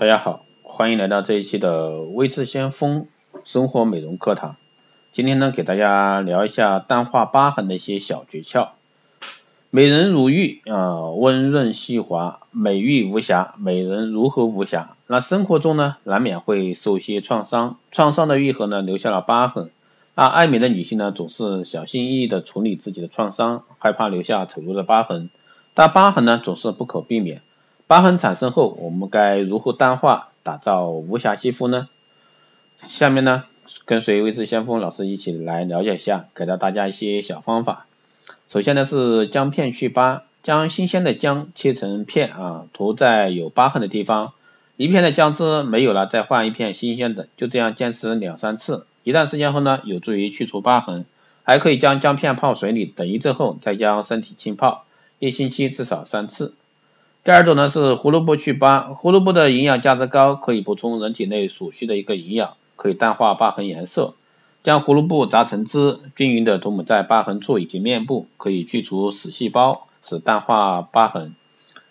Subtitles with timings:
[0.00, 3.06] 大家好，欢迎来到这一期的微智先锋
[3.44, 4.56] 生活美容课堂。
[5.12, 8.68] 今天呢，给大家聊一下淡化疤痕的一些小诀窍。
[9.68, 13.54] 美人如玉啊，温润细滑，美玉无瑕。
[13.58, 14.96] 美人如何无瑕？
[15.06, 19.68] 那生活中呢，难免会受一些创伤，创伤的愈合呢，留下了疤痕。
[20.14, 25.28] 那爱美的女性呢，总是小心翼翼的处理自己的创伤，害怕留下丑陋的疤痕。
[25.74, 27.42] 但疤痕呢，总是不可避免。
[27.90, 31.88] 疤痕产生后，我们该如何淡化，打造无瑕肌肤呢？
[32.84, 33.46] 下面呢，
[33.84, 37.86] 跟随微智先锋老师一起来了解一下，给到大家一些小方法。
[38.48, 44.34] 首先呢是姜片去疤，将新鲜的姜切成片啊，涂在有疤痕的地方。
[44.76, 48.86] 一片的姜汁没有了，再换一片新鲜的，就这样坚持两三次。
[49.02, 51.04] 一段时间后呢，有助于去除疤痕。
[51.42, 54.84] 还可以将姜片泡水里，等一阵后再将身体浸泡，
[55.18, 56.54] 一星期至少三次。
[57.22, 64.14] 第二种呢是胡萝卜去疤，胡萝卜的营养价值高，可以补充人体内所需的一个营养，可以淡化疤痕颜色。
[64.62, 71.34] 将胡萝卜榨成汁，均匀的涂抹在疤痕处以及面部，可以去除死细胞，使淡化疤痕。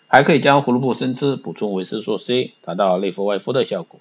[0.08, 4.00] 还可以将胡萝卜生吃，补充维生素 C，达到内服外敷的效果。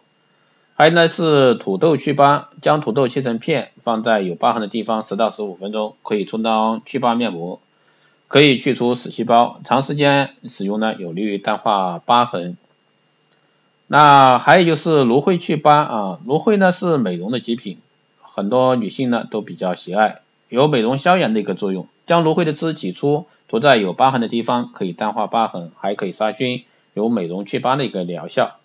[0.73, 7.59] 还有呢是土豆去疤，将土豆切成片，放在有疤痕的地方十到十五分钟，可以充当去疤面膜。
[8.29, 12.57] 可以去除死细胞，长时间使用呢，有利于淡化疤痕。
[13.87, 17.79] 那还有就是芦荟去疤啊，芦荟呢是美容的极品，
[18.21, 21.87] 很多女性呢都比较喜爱，有美容消炎的一个作用。
[22.05, 28.58] 将芦荟的汁挤出，涂在有疤痕的地方，可以淡化疤痕，还可以杀菌，有美容去疤的一个疗效。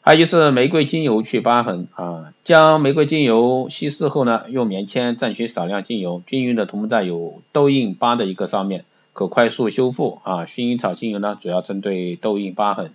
[0.00, 10.46] 还有就是玫瑰精油去疤痕啊，将玫瑰精油稀释后呢，用棉签蘸取少量精油，均匀的涂抹在有痘印疤的一个上面，可快速修复啊。
[10.46, 12.90] 薰衣草精油呢，主要针对痘印疤痕。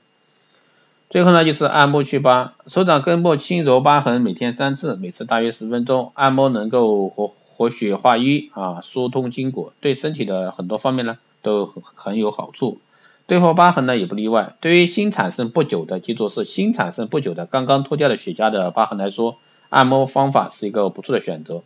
[1.11, 12.79] 最后呢，就是按摩去疤，手掌根部轻揉疤痕，每天三次，每次大约十分钟，按摩能够活活血化瘀啊，疏通筋骨，对身体的很多方面呢，都很很有好处。
[13.25, 14.55] 对付疤痕呢也不例外。
[14.59, 19.37] 对于新产生不久的，记住是新产生不久的，刚刚脱掉的雪茄的疤痕来说，
[19.69, 21.63] 按摩方法是一个不错的选择。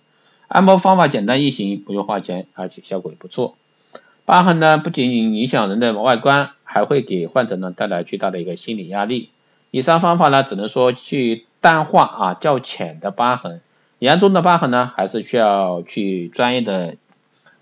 [0.47, 3.56] 按摩方法简单易行，不用花钱，而且效果也不错。
[4.23, 9.29] 疤痕呢不仅影响人的外观，还会给患者呢带来巨大的一个心理压力。
[9.72, 13.62] 以上方法呢只能说去淡化啊较浅的疤痕，
[14.00, 16.95] 严重的疤痕呢还是需要去专业的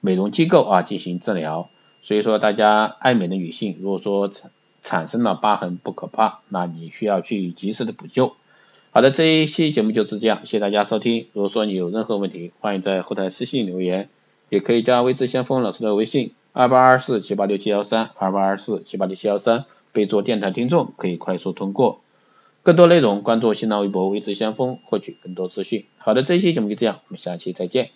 [0.01, 1.69] 美容机构啊进行治疗。
[2.05, 4.51] 所以说，大家爱美的女性，如果说产
[4.83, 8.35] 产生了疤痕不可怕，那你需要去及时的补救。
[8.91, 11.25] 好的，这一期节目就是这样，谢谢大家收听。
[11.33, 14.07] 如果说你有任何问题，欢迎在后台私信留言，
[14.49, 22.01] 也可以加微智先锋老师的微信二八二四七八六七幺三二八二四七八六七幺三，备注电台听众，可以快速通过。
[22.61, 25.85] 更多内容关注新浪微博微智先锋，获取更多资讯。
[25.97, 27.89] 好的，这一期节目就这样，我们下期再见。